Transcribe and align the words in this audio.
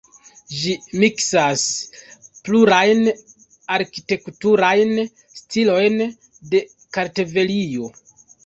Ĝi 0.59 0.71
miksas 1.01 1.65
plurajn 2.47 3.03
arkitekturajn 3.77 4.97
stilojn 5.43 6.03
de 6.55 6.67
Kartvelio. 6.99 7.97